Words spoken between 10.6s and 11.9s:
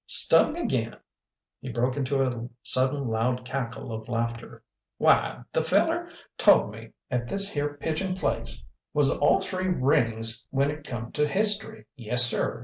it come t' history.